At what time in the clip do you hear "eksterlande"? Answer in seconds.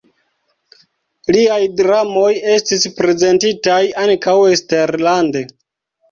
4.55-5.45